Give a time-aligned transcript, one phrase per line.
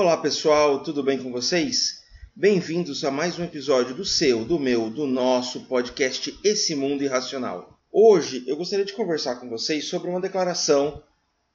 [0.00, 2.04] Olá pessoal, tudo bem com vocês?
[2.32, 7.76] Bem-vindos a mais um episódio do seu, do meu, do nosso podcast Esse Mundo Irracional.
[7.90, 11.02] Hoje eu gostaria de conversar com vocês sobre uma declaração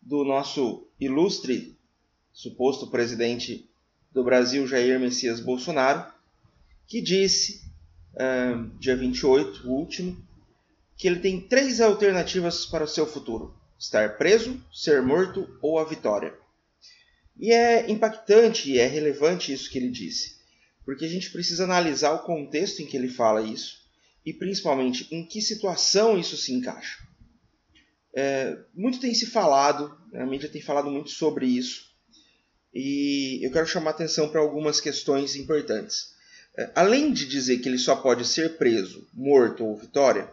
[0.01, 1.77] do nosso ilustre
[2.33, 3.69] suposto presidente
[4.11, 6.05] do Brasil, Jair Messias Bolsonaro,
[6.85, 7.61] que disse,
[8.77, 10.21] dia 28, o último,
[10.97, 15.85] que ele tem três alternativas para o seu futuro: estar preso, ser morto ou a
[15.85, 16.42] vitória.
[17.39, 20.37] E é impactante e é relevante isso que ele disse,
[20.85, 23.83] porque a gente precisa analisar o contexto em que ele fala isso
[24.25, 26.99] e principalmente em que situação isso se encaixa.
[28.15, 31.91] É, muito tem se falado, a mídia tem falado muito sobre isso,
[32.73, 36.13] e eu quero chamar atenção para algumas questões importantes.
[36.55, 40.31] É, além de dizer que ele só pode ser preso, morto ou vitória,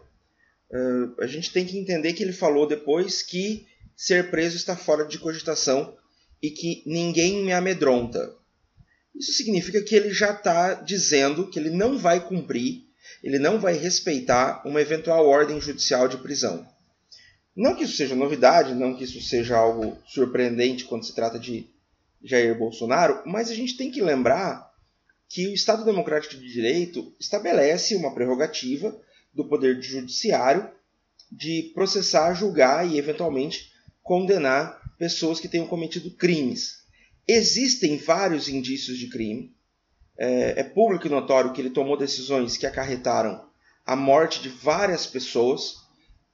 [0.71, 0.79] é,
[1.25, 5.19] a gente tem que entender que ele falou depois que ser preso está fora de
[5.19, 5.97] cogitação
[6.43, 8.35] e que ninguém me amedronta.
[9.15, 12.85] Isso significa que ele já está dizendo que ele não vai cumprir,
[13.23, 16.67] ele não vai respeitar uma eventual ordem judicial de prisão.
[17.55, 21.69] Não que isso seja novidade, não que isso seja algo surpreendente quando se trata de
[22.23, 24.71] Jair Bolsonaro, mas a gente tem que lembrar
[25.29, 28.97] que o Estado Democrático de Direito estabelece uma prerrogativa
[29.33, 30.69] do Poder Judiciário
[31.31, 33.71] de processar, julgar e, eventualmente,
[34.03, 36.85] condenar pessoas que tenham cometido crimes.
[37.27, 39.57] Existem vários indícios de crime.
[40.19, 43.49] É, é público e notório que ele tomou decisões que acarretaram
[43.87, 45.77] a morte de várias pessoas,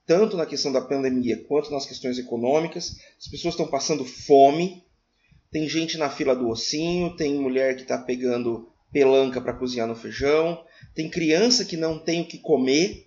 [0.04, 2.96] tanto na questão da pandemia quanto nas questões econômicas.
[3.20, 4.82] As pessoas estão passando fome.
[5.52, 9.94] Tem gente na fila do ossinho, tem mulher que está pegando pelanca para cozinhar no
[9.94, 13.06] feijão, tem criança que não tem o que comer,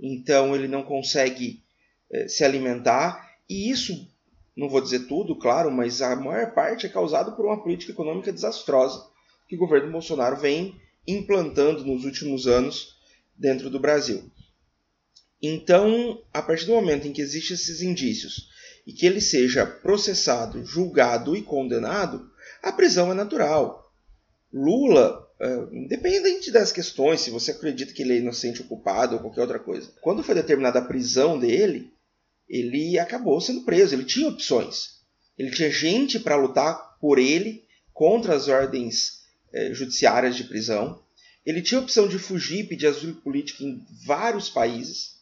[0.00, 1.62] então ele não consegue
[2.10, 3.36] é, se alimentar.
[3.48, 4.15] E isso
[4.56, 8.32] não vou dizer tudo, claro, mas a maior parte é causado por uma política econômica
[8.32, 9.06] desastrosa
[9.48, 12.96] que o governo Bolsonaro vem implantando nos últimos anos
[13.36, 14.30] dentro do Brasil.
[15.42, 18.48] Então, a partir do momento em que existem esses indícios
[18.86, 22.30] e que ele seja processado, julgado e condenado,
[22.62, 23.92] a prisão é natural.
[24.52, 29.20] Lula, é, independente das questões, se você acredita que ele é inocente ou culpado ou
[29.20, 31.92] qualquer outra coisa, quando foi determinada a prisão dele,
[32.48, 33.94] ele acabou sendo preso.
[33.94, 34.96] Ele tinha opções.
[35.38, 41.02] Ele tinha gente para lutar por ele contra as ordens eh, judiciárias de prisão.
[41.44, 45.16] Ele tinha a opção de fugir e pedir asilo político em vários países.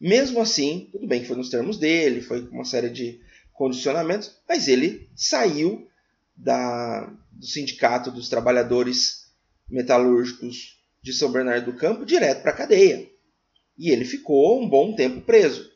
[0.00, 3.20] Mesmo assim, tudo bem que foi nos termos dele, foi com uma série de
[3.52, 5.88] condicionamentos, mas ele saiu
[6.36, 9.26] da, do Sindicato dos Trabalhadores
[9.68, 13.08] Metalúrgicos de São Bernardo do Campo direto para a cadeia.
[13.76, 15.68] E ele ficou um bom tempo preso.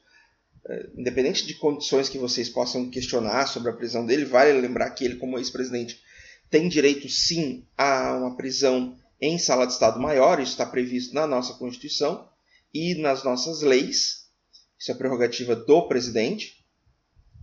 [0.64, 5.04] É, independente de condições que vocês possam questionar sobre a prisão dele, vale lembrar que
[5.04, 6.00] ele, como ex-presidente,
[6.48, 11.26] tem direito sim a uma prisão em sala de Estado maior, isso está previsto na
[11.26, 12.28] nossa Constituição
[12.72, 14.28] e nas nossas leis,
[14.78, 16.64] isso é prerrogativa do presidente.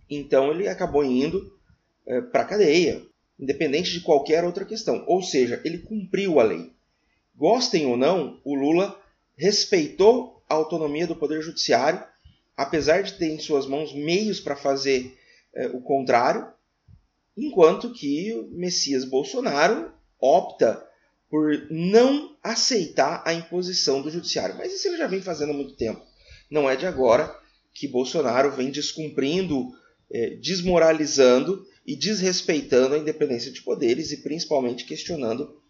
[0.09, 1.57] Então ele acabou indo
[2.05, 3.01] é, para a cadeia,
[3.39, 5.03] independente de qualquer outra questão.
[5.07, 6.73] Ou seja, ele cumpriu a lei.
[7.35, 8.99] Gostem ou não, o Lula
[9.37, 12.03] respeitou a autonomia do Poder Judiciário
[12.59, 15.17] apesar de ter em suas mãos meios para fazer
[15.55, 16.45] é, o contrário,
[17.37, 20.85] enquanto que o Messias Bolsonaro opta
[21.29, 24.57] por não aceitar a imposição do judiciário.
[24.57, 26.05] Mas isso ele já vem fazendo há muito tempo.
[26.51, 27.33] Não é de agora
[27.73, 29.71] que Bolsonaro vem descumprindo,
[30.11, 35.61] é, desmoralizando e desrespeitando a independência de poderes e principalmente questionando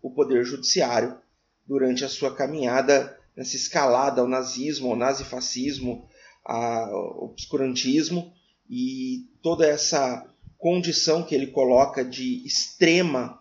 [0.00, 1.18] o poder judiciário
[1.66, 6.08] durante a sua caminhada nessa escalada ao nazismo, ao nazifascismo,
[6.48, 8.32] ao obscurantismo
[8.70, 10.26] e toda essa
[10.56, 13.38] condição que ele coloca de extrema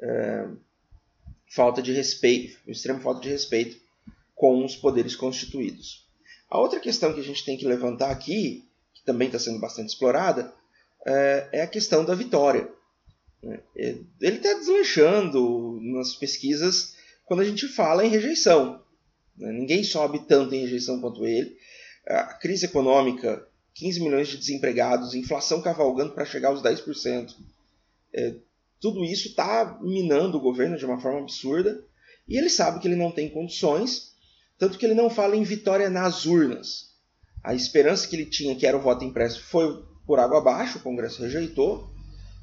[0.00, 0.46] é,
[1.48, 3.76] falta de respeito, extrema falta de respeito
[4.34, 6.06] com os poderes constituídos.
[6.48, 8.64] A outra questão que a gente tem que levantar aqui,
[8.94, 10.54] que também está sendo bastante explorada,
[11.04, 12.70] é, é a questão da vitória.
[13.42, 16.94] É, ele está deslanchando nas pesquisas
[17.24, 18.80] quando a gente fala em rejeição.
[19.36, 19.50] Né?
[19.50, 21.56] Ninguém sobe tanto em rejeição quanto ele
[22.08, 27.34] a crise econômica, 15 milhões de desempregados, inflação cavalgando para chegar aos 10%.
[28.14, 28.34] É,
[28.80, 31.82] tudo isso está minando o governo de uma forma absurda
[32.28, 34.14] e ele sabe que ele não tem condições,
[34.58, 36.94] tanto que ele não fala em vitória nas urnas.
[37.42, 40.82] A esperança que ele tinha, que era o voto impresso, foi por água abaixo, o
[40.82, 41.88] Congresso rejeitou,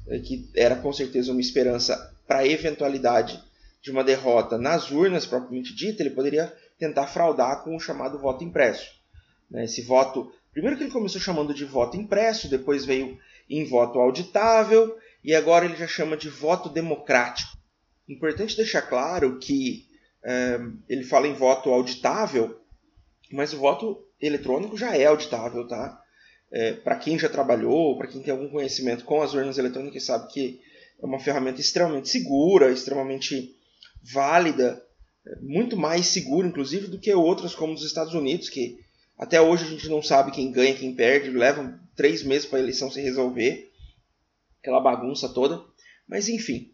[0.06, 3.42] é, que era com certeza uma esperança para a eventualidade
[3.82, 8.42] de uma derrota nas urnas propriamente dita, ele poderia tentar fraudar com o chamado voto
[8.42, 9.03] impresso.
[9.50, 9.64] Né?
[9.64, 13.18] Esse voto, primeiro que ele começou chamando de voto impresso, depois veio
[13.48, 17.56] em voto auditável, e agora ele já chama de voto democrático.
[18.08, 19.86] Importante deixar claro que
[20.22, 22.60] é, ele fala em voto auditável,
[23.32, 26.00] mas o voto eletrônico já é auditável, tá?
[26.52, 30.32] É, para quem já trabalhou, para quem tem algum conhecimento com as urnas eletrônicas, sabe
[30.32, 30.60] que
[31.02, 33.56] é uma ferramenta extremamente segura, extremamente
[34.02, 34.82] válida,
[35.26, 38.83] é, muito mais segura, inclusive, do que outras como os Estados Unidos, que
[39.18, 42.62] até hoje a gente não sabe quem ganha, quem perde, levam três meses para a
[42.62, 43.70] eleição se resolver,
[44.60, 45.62] aquela bagunça toda.
[46.08, 46.72] Mas enfim,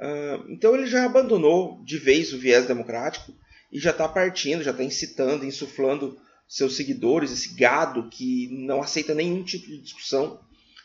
[0.00, 3.32] uh, então ele já abandonou de vez o viés democrático
[3.72, 6.18] e já está partindo, já está incitando, insuflando
[6.48, 10.40] seus seguidores, esse gado que não aceita nenhum tipo de discussão,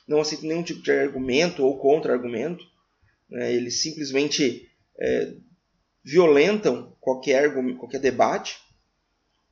[0.07, 2.63] não aceita nenhum tipo de argumento ou contra-argumento.
[3.29, 3.53] Né?
[3.53, 4.69] Eles simplesmente
[4.99, 5.33] é,
[6.03, 8.59] violentam qualquer, qualquer debate.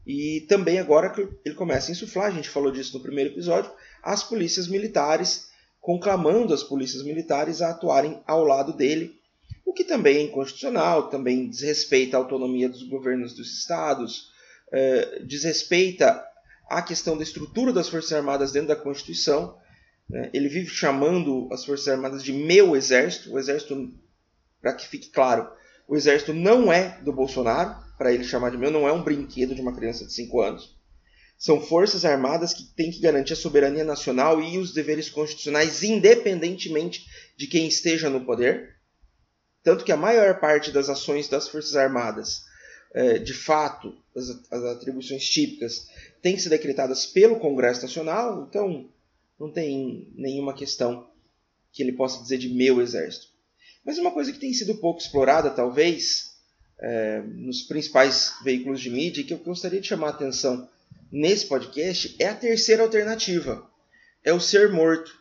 [0.05, 1.13] E também agora
[1.45, 5.49] ele começa a insuflar, a gente falou disso no primeiro episódio, as polícias militares,
[5.79, 9.19] conclamando as polícias militares a atuarem ao lado dele,
[9.65, 14.31] o que também é inconstitucional, também desrespeita a autonomia dos governos dos estados,
[14.71, 16.25] eh, desrespeita
[16.69, 19.57] a questão da estrutura das Forças Armadas dentro da Constituição.
[20.09, 20.29] Né?
[20.33, 23.33] Ele vive chamando as Forças Armadas de meu exército.
[23.33, 23.91] O exército,
[24.61, 25.49] para que fique claro,
[25.89, 29.55] o exército não é do Bolsonaro, para ele chamar de meu, não é um brinquedo
[29.55, 30.77] de uma criança de 5 anos.
[31.35, 37.07] São forças armadas que têm que garantir a soberania nacional e os deveres constitucionais, independentemente
[37.35, 38.75] de quem esteja no poder.
[39.63, 42.43] Tanto que a maior parte das ações das Forças Armadas
[42.93, 45.87] é, de fato, as, as, atribuições típicas
[46.21, 48.87] têm que ser decretadas pelo Congresso Nacional, então
[49.39, 51.09] não tem nenhuma questão
[51.71, 53.38] que ele possa dizer de meu exército.
[53.85, 56.35] Mas uma coisa que tem sido pouco explorada, talvez,
[56.79, 60.69] é, nos principais veículos de mídia, e que eu gostaria de chamar a atenção
[61.11, 63.69] nesse podcast, é a terceira alternativa:
[64.23, 65.17] é o ser morto.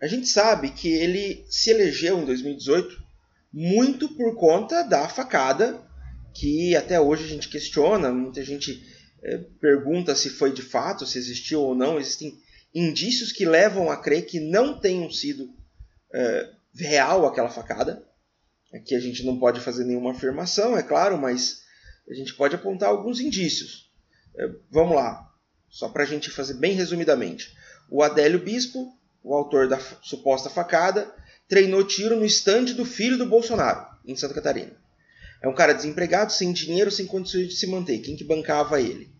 [0.00, 3.04] A gente sabe que ele se elegeu em 2018
[3.52, 5.82] muito por conta da facada
[6.34, 8.84] que até hoje a gente questiona, muita gente
[9.22, 11.98] é, pergunta se foi de fato, se existiu ou não.
[11.98, 12.38] Existem
[12.74, 15.48] indícios que levam a crer que não tenham sido
[16.12, 18.04] é, real aquela facada.
[18.74, 21.62] Aqui a gente não pode fazer nenhuma afirmação, é claro, mas
[22.08, 23.90] a gente pode apontar alguns indícios.
[24.36, 25.32] É, vamos lá,
[25.68, 27.54] só para a gente fazer bem resumidamente.
[27.90, 28.92] O Adélio Bispo,
[29.22, 31.12] o autor da suposta facada,
[31.48, 34.76] treinou tiro no estande do filho do Bolsonaro, em Santa Catarina.
[35.42, 37.98] É um cara desempregado, sem dinheiro, sem condições de se manter.
[37.98, 39.14] Quem que bancava ele?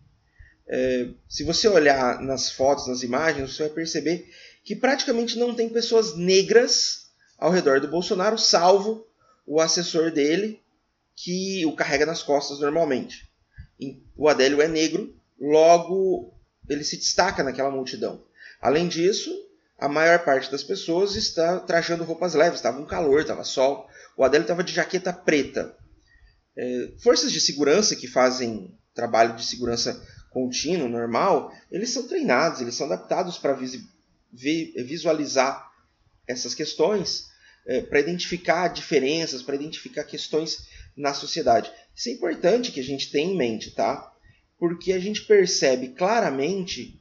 [0.67, 4.29] É, se você olhar nas fotos, nas imagens, você vai perceber
[4.63, 7.06] que praticamente não tem pessoas negras
[7.37, 9.05] ao redor do Bolsonaro, salvo
[9.45, 10.61] o assessor dele,
[11.15, 13.27] que o carrega nas costas normalmente.
[14.15, 16.33] O Adélio é negro, logo
[16.67, 18.23] ele se destaca naquela multidão.
[18.61, 19.31] Além disso,
[19.77, 23.87] a maior parte das pessoas está trajando roupas leves, estava um calor, estava sol.
[24.17, 25.75] O Adélio estava de jaqueta preta.
[26.55, 32.73] É, forças de segurança que fazem trabalho de segurança contínuo, normal, eles são treinados, eles
[32.75, 33.57] são adaptados para
[34.33, 35.71] visualizar
[36.27, 37.26] essas questões,
[37.67, 41.71] é, para identificar diferenças, para identificar questões na sociedade.
[41.95, 44.11] Isso é importante que a gente tenha em mente, tá?
[44.57, 46.99] Porque a gente percebe claramente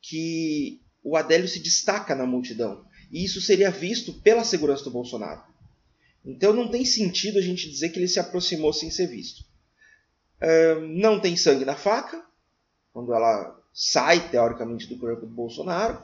[0.00, 2.84] que o Adélio se destaca na multidão.
[3.10, 5.42] E isso seria visto pela segurança do Bolsonaro.
[6.24, 9.44] Então não tem sentido a gente dizer que ele se aproximou sem ser visto.
[10.96, 12.24] não tem sangue na faca,
[12.92, 16.00] quando ela sai, teoricamente, do corpo do Bolsonaro.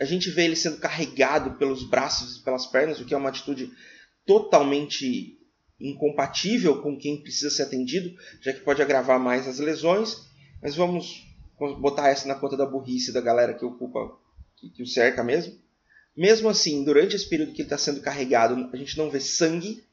[0.00, 3.28] A gente vê ele sendo carregado pelos braços e pelas pernas, o que é uma
[3.28, 3.70] atitude
[4.24, 5.38] totalmente
[5.78, 10.16] incompatível com quem precisa ser atendido, já que pode agravar mais as lesões.
[10.62, 11.26] Mas vamos
[11.80, 14.16] botar essa na conta da burrice da galera que ocupa,
[14.56, 15.58] que, que o cerca mesmo.
[16.16, 19.84] Mesmo assim, durante esse período que ele está sendo carregado, a gente não vê sangue,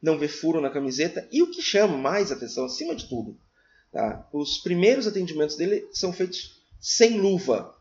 [0.00, 1.28] não vê furo na camiseta.
[1.32, 3.36] E o que chama mais atenção, acima de tudo,
[3.90, 4.28] tá?
[4.32, 7.76] os primeiros atendimentos dele são feitos sem luva.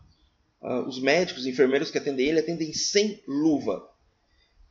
[0.61, 3.89] Uh, os médicos, os enfermeiros que atendem ele atendem sem luva.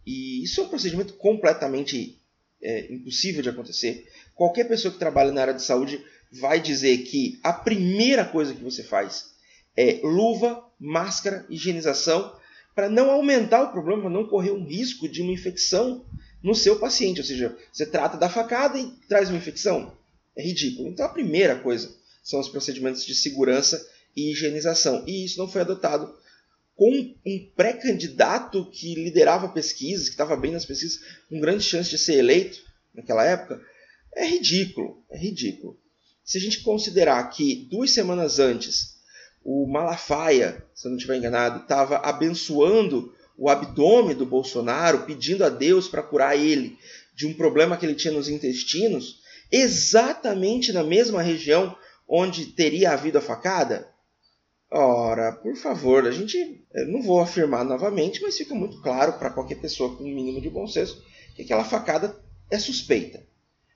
[0.06, 2.16] E isso é um procedimento completamente
[2.62, 4.08] é, impossível de acontecer.
[4.34, 8.62] Qualquer pessoa que trabalha na área de saúde vai dizer que a primeira coisa que
[8.62, 9.30] você faz
[9.76, 12.34] é luva, máscara, higienização
[12.74, 16.04] para não aumentar o problema, não correr um risco de uma infecção
[16.42, 17.20] no seu paciente.
[17.20, 19.92] Ou seja, você trata da facada e traz uma infecção.
[20.36, 20.88] É ridículo.
[20.88, 23.84] Então a primeira coisa são os procedimentos de segurança
[24.16, 25.04] e higienização.
[25.06, 26.14] E isso não foi adotado
[26.76, 31.98] com um pré-candidato que liderava pesquisas, que estava bem nas pesquisas, com grande chance de
[31.98, 32.58] ser eleito
[32.94, 33.60] naquela época.
[34.14, 35.78] É ridículo, é ridículo.
[36.24, 38.98] Se a gente considerar que duas semanas antes
[39.44, 45.48] o Malafaia, se eu não estiver enganado, estava abençoando o abdômen do Bolsonaro, pedindo a
[45.48, 46.78] Deus para curar ele
[47.14, 51.76] de um problema que ele tinha nos intestinos, exatamente na mesma região
[52.08, 53.89] onde teria havido a facada?
[54.70, 59.60] Ora, por favor, a gente não vou afirmar novamente, mas fica muito claro para qualquer
[59.60, 61.02] pessoa com um mínimo de bom senso
[61.34, 62.16] que aquela facada
[62.50, 63.26] é suspeita.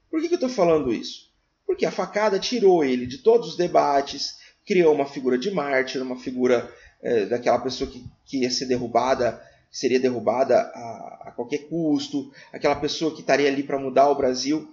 [0.09, 1.33] Por que, que eu estou falando isso?
[1.67, 4.35] Porque a facada tirou ele de todos os debates,
[4.65, 6.73] criou uma figura de mártir, uma figura
[7.03, 12.77] é, daquela pessoa que, que ia ser derrubada, seria derrubada a, a qualquer custo, aquela
[12.77, 14.73] pessoa que estaria ali para mudar o Brasil.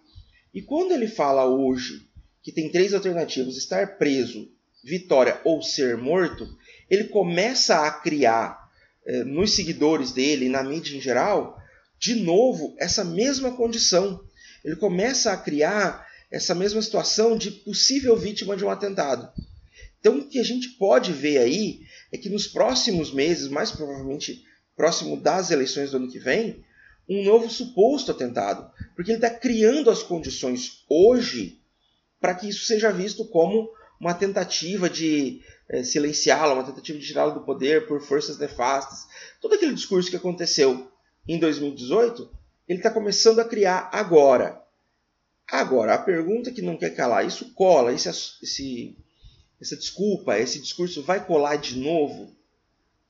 [0.54, 2.08] E quando ele fala hoje
[2.44, 4.48] que tem três alternativas: estar preso,
[4.84, 6.48] vitória ou ser morto,
[6.90, 8.70] ele começa a criar
[9.06, 11.60] eh, nos seguidores dele, na mídia em geral,
[12.00, 14.24] de novo essa mesma condição.
[14.64, 19.32] Ele começa a criar essa mesma situação de possível vítima de um atentado.
[20.00, 24.44] Então, o que a gente pode ver aí é que nos próximos meses, mais provavelmente
[24.76, 26.64] próximo das eleições do ano que vem,
[27.08, 31.60] um novo suposto atentado, porque ele está criando as condições hoje
[32.20, 33.70] para que isso seja visto como
[34.02, 39.08] uma tentativa de é, silenciá-la, uma tentativa de tirá-la do poder por forças nefastas.
[39.40, 40.92] Todo aquele discurso que aconteceu
[41.28, 42.28] em 2018,
[42.68, 44.60] ele está começando a criar agora.
[45.48, 48.10] Agora, a pergunta que não quer calar, isso cola, esse,
[48.42, 48.98] esse,
[49.62, 52.36] essa desculpa, esse discurso vai colar de novo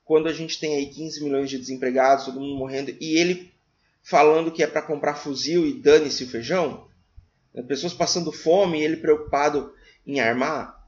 [0.04, 3.50] quando a gente tem aí 15 milhões de desempregados, todo mundo morrendo, e ele
[4.04, 6.86] falando que é para comprar fuzil e dane-se o feijão?
[7.66, 9.74] Pessoas passando fome e ele preocupado
[10.06, 10.81] em armar,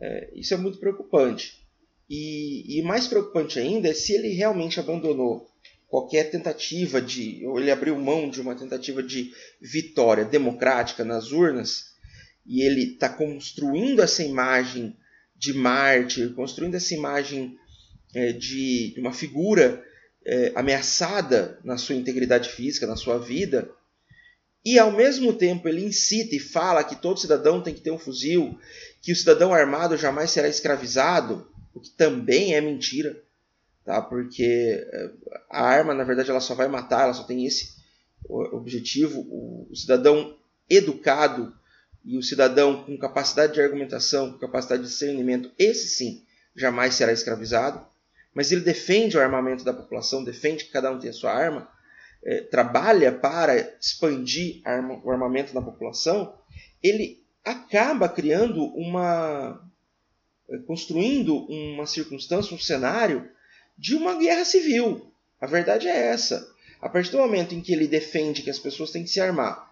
[0.00, 1.64] é, isso é muito preocupante.
[2.08, 5.48] E, e, mais preocupante ainda é se ele realmente abandonou
[5.88, 11.96] qualquer tentativa de, ou ele abriu mão de uma tentativa de vitória democrática nas urnas,
[12.44, 14.96] e ele está construindo essa imagem
[15.34, 17.56] de mártir, construindo essa imagem
[18.14, 19.84] é, de, uma figura
[20.24, 23.70] é, ameaçada na sua integridade física, na sua vida,
[24.66, 27.98] e ao mesmo tempo ele incita e fala que todo cidadão tem que ter um
[27.98, 28.58] fuzil,
[29.00, 33.22] que o cidadão armado jamais será escravizado, o que também é mentira,
[33.84, 34.02] tá?
[34.02, 35.10] Porque eh,
[35.48, 37.76] a arma, na verdade, ela só vai matar, ela só tem esse
[38.28, 39.20] objetivo.
[39.20, 40.36] O, cidadão
[40.68, 41.54] educado
[42.04, 46.24] e o cidadão com capacidade de argumentação, com capacidade de discernimento, esse sim,
[46.56, 47.86] jamais será escravizado.
[48.34, 51.70] Mas ele defende o armamento da população, defende que cada um tenha a sua arma,
[52.26, 56.36] é, trabalha para expandir arma, o armamento na população,
[56.82, 59.64] ele acaba criando uma.
[60.50, 63.30] É, construindo uma circunstância, um cenário
[63.78, 65.12] de uma guerra civil.
[65.40, 66.52] A verdade é essa.
[66.80, 69.70] A partir do momento em que ele defende que as pessoas têm que se armar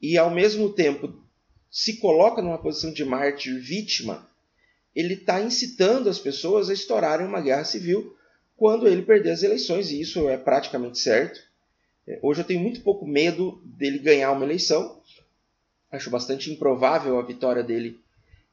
[0.00, 1.14] e ao mesmo tempo
[1.70, 4.28] se coloca numa posição de mártir vítima,
[4.94, 8.14] ele está incitando as pessoas a estourarem uma guerra civil
[8.56, 11.40] quando ele perder as eleições, e isso é praticamente certo.
[12.06, 15.00] É, hoje eu tenho muito pouco medo dele ganhar uma eleição.
[15.90, 18.00] Acho bastante improvável a vitória dele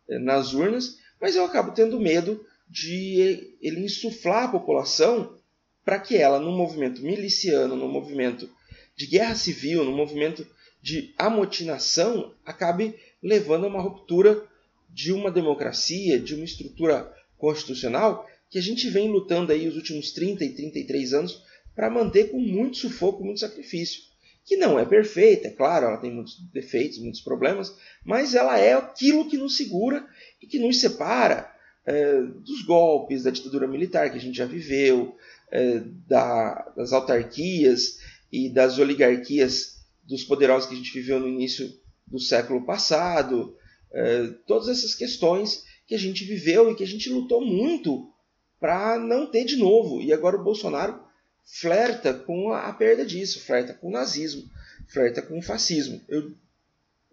[0.08, 5.38] é, nas urnas, mas eu acabo tendo medo de ele insuflar a população
[5.84, 8.50] para que ela, num movimento miliciano, num movimento
[8.96, 10.48] de guerra civil, num movimento
[10.81, 14.43] de amotinação, acabe levando a uma ruptura
[14.89, 20.12] de uma democracia, de uma estrutura constitucional que a gente vem lutando aí os últimos
[20.12, 21.41] 30 e 33 anos
[21.75, 24.01] para manter com muito sufoco, muito sacrifício.
[24.43, 28.73] Que não é perfeita, é claro, ela tem muitos defeitos, muitos problemas, mas ela é
[28.73, 30.05] aquilo que nos segura
[30.41, 31.51] e que nos separa
[31.85, 35.15] é, dos golpes, da ditadura militar que a gente já viveu,
[35.51, 37.99] é, da, das autarquias
[38.31, 41.71] e das oligarquias dos poderosos que a gente viveu no início
[42.07, 43.55] do século passado,
[43.91, 48.11] é, todas essas questões que a gente viveu e que a gente lutou muito
[48.59, 50.01] para não ter de novo.
[50.01, 51.01] E agora o Bolsonaro
[51.43, 54.50] flerta com a perda disso, flerta com o nazismo,
[54.88, 56.01] flerta com o fascismo.
[56.07, 56.33] Eu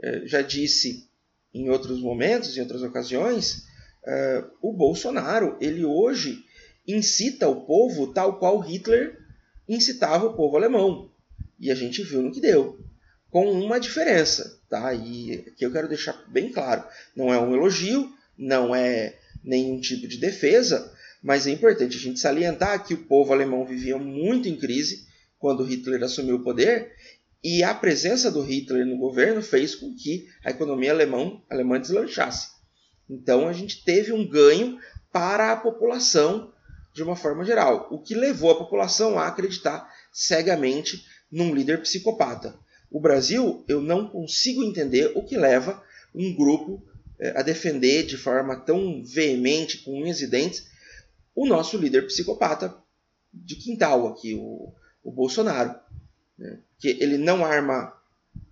[0.03, 1.09] é, já disse
[1.53, 3.67] em outros momentos, em outras ocasiões,
[4.07, 6.45] é, o Bolsonaro, ele hoje
[6.87, 9.19] incita o povo tal qual Hitler
[9.69, 11.11] incitava o povo alemão.
[11.61, 12.81] E a gente viu no que deu.
[13.31, 14.95] Com uma diferença, tá?
[14.95, 16.85] E que eu quero deixar bem claro.
[17.15, 22.21] Não é um elogio, não é nenhum tipo de defesa, mas é importante a gente
[22.21, 25.07] salientar que o povo alemão vivia muito em crise
[25.39, 26.93] quando Hitler assumiu o poder
[27.43, 32.49] e a presença do Hitler no governo fez com que a economia alemão, alemã deslanchasse.
[33.09, 34.79] Então a gente teve um ganho
[35.13, 36.53] para a população
[36.93, 42.59] de uma forma geral, o que levou a população a acreditar cegamente num líder psicopata.
[42.91, 45.83] O Brasil, eu não consigo entender o que leva
[46.15, 46.83] um grupo
[47.21, 50.68] eh, a defender de forma tão veemente, com unhas e dentes,
[51.35, 52.77] o nosso líder psicopata,
[53.33, 55.79] de quintal aqui, o, o Bolsonaro.
[56.37, 56.59] Né?
[56.79, 57.95] Que ele não arma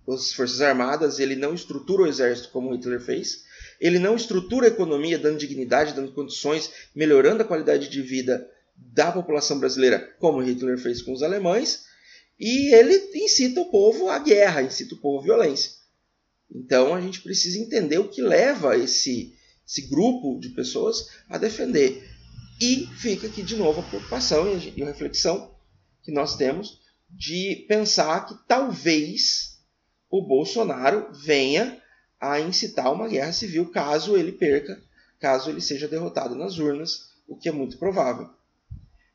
[0.07, 3.43] as Forças Armadas, ele não estrutura o exército como Hitler fez,
[3.79, 9.11] ele não estrutura a economia dando dignidade, dando condições, melhorando a qualidade de vida da
[9.11, 11.85] população brasileira, como Hitler fez com os alemães,
[12.39, 15.71] e ele incita o povo à guerra, incita o povo à violência.
[16.53, 19.35] Então a gente precisa entender o que leva esse,
[19.67, 22.07] esse grupo de pessoas a defender.
[22.59, 25.55] E fica aqui de novo a preocupação e a reflexão
[26.03, 29.59] que nós temos de pensar que talvez
[30.09, 31.81] o Bolsonaro venha
[32.19, 34.81] a incitar uma guerra civil caso ele perca,
[35.19, 38.29] caso ele seja derrotado nas urnas, o que é muito provável.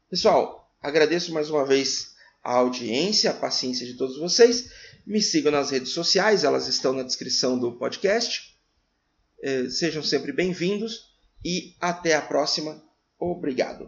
[0.09, 2.13] Pessoal, agradeço mais uma vez
[2.45, 4.71] a audiência, a paciência de todos vocês.
[5.07, 8.57] Me sigam nas redes sociais, elas estão na descrição do podcast.
[9.43, 11.13] Eh, sejam sempre bem-vindos
[11.45, 12.81] e até a próxima.
[13.25, 13.79] Obrigado.